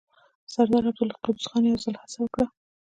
سردار 0.53 0.83
عبدالقدوس 0.89 1.45
خان 1.49 1.63
يو 1.67 1.81
ځل 1.83 1.95
هڅه 2.01 2.17
وکړه. 2.21 2.45